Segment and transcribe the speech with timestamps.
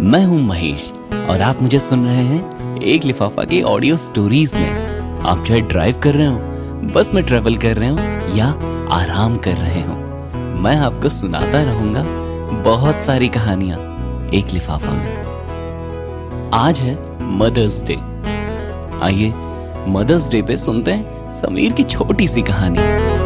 [0.00, 0.82] मैं हूँ महेश,
[1.30, 5.98] और आप मुझे सुन रहे हैं एक लिफाफा के ऑडियो स्टोरीज में। आप चाहे ड्राइव
[6.00, 8.46] कर रहे हो बस में ट्रेवल कर रहे हो, या
[8.92, 9.94] आराम कर रहे हो।
[10.62, 12.04] मैं आपको सुनाता रहूँगा
[12.62, 13.78] बहुत सारी कहानियाँ
[14.34, 16.98] एक लिफाफा में। आज है
[17.38, 17.96] मदर्स डे
[19.02, 19.32] आइए
[19.90, 23.19] मदर्स डे पे सुनते हैं समीर की छोटी सी कहानी।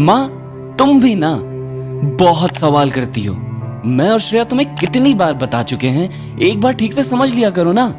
[0.00, 0.28] माँ,
[0.78, 1.40] तुम भी ना
[2.24, 3.34] बहुत सवाल करती हो।
[3.84, 7.50] मैं और श्रेया तुम्हें कितनी बार बता चुके हैं, एक बार ठीक से समझ लिया
[7.50, 7.94] करो ना।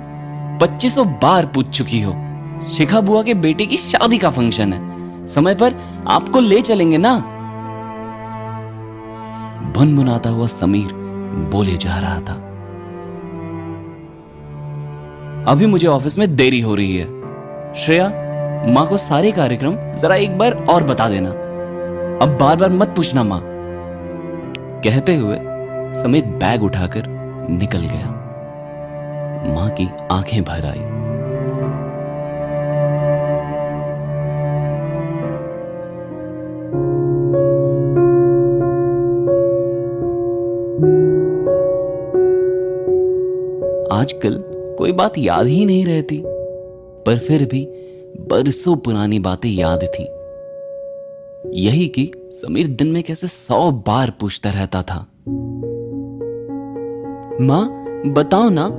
[0.62, 2.16] पच्चीसों बार पूछ चुकी हो।
[2.72, 5.76] शिखा बुआ के बेटे की शादी का फ़ंक्शन है। समय पर
[6.08, 7.38] आपको ले चलेंगे ना।
[9.80, 10.90] मुनाता हुआ समीर
[11.52, 12.34] बोले जा रहा था।
[15.52, 17.06] अभी मुझे ऑफ़िस में देरी हो रही है।
[17.76, 18.08] श्रेया,
[18.74, 21.51] माँ को सारे कार्यक्रम जरा एक बार और बता देना।
[22.22, 23.42] अब बार बार मत पूछना, माँ।
[24.84, 25.38] कहते हुए
[25.94, 27.04] समित बैग उठाकर
[27.50, 28.08] निकल गया।
[29.56, 30.80] माँ की आँखें भर आई।
[44.02, 44.44] आजकल
[44.78, 46.24] कोई बात याद ही नहीं रहती,
[47.06, 47.66] पर फिर भी
[48.30, 50.08] बरसों पुरानी बातें याद थी।
[51.46, 55.08] यही कि समीर दिन में कैसे सौ बार पूछता रहता था।
[57.42, 58.70] माँ, बताओ ना,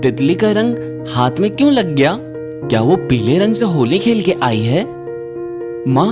[0.00, 0.76] तितली का रंग
[1.08, 2.18] हाथ में क्यों लग गया?
[2.68, 4.84] क्या वो पीले रंग से होली खेल के आई है?
[5.88, 6.08] माँ,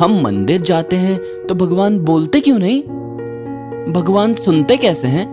[0.00, 2.82] हम मंदिर जाते हैं तो भगवान बोलते क्यों नहीं?
[3.92, 5.28] भगवान सुनते कैसे हैं?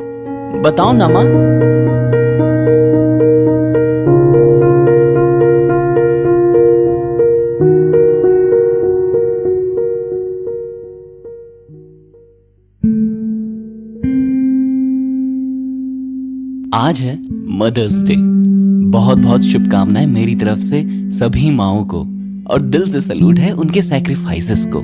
[0.61, 1.23] बताओ ना माँ।
[16.73, 17.21] आज है
[17.57, 18.15] मदर्स डे
[18.89, 21.99] बहुत बहुत शुभकामनाएँ मेरी तरफ़ से सभी माओ को
[22.53, 24.81] और दिल से सलूट है उनके सैक्रिफाइसेस को,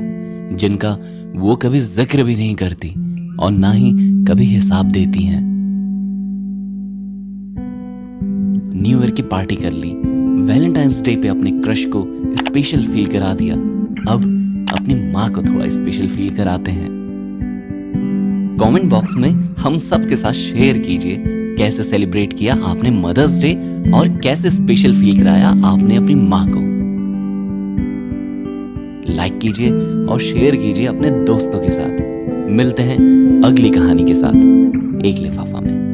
[0.57, 0.91] जिनका
[1.35, 2.89] वो कभी ज़िक्र भी नहीं करती
[3.35, 3.91] और ना ही
[4.25, 5.41] कभी हिसाब देती हैं।
[8.81, 9.94] न्यू ईयर की पार्टी कर ली।
[10.44, 12.05] वैलेंटाइंस डे पे अपने क्रश को
[12.35, 13.55] स्पेशल फील करा दिया।
[14.13, 14.22] अब
[14.79, 16.88] अपनी माँ को थोड़ा स्पेशल फील कराते हैं।
[18.61, 19.29] कमेंट बॉक्स में
[19.59, 23.53] हम सब के साथ शेयर कीजिए कैसे सेलिब्रेट किया आपने मदर्स डे
[23.92, 26.59] और कैसे स्पेशल फील कराया आपने अपनी माँ को?
[29.14, 29.72] लाइक कीजिए
[30.06, 31.92] और शेयर कीजिए अपने दोस्तों के साथ।
[32.50, 32.97] मिलते हैं
[33.46, 34.36] अगली कहानी के साथ
[35.06, 35.90] एक लिफाफा में।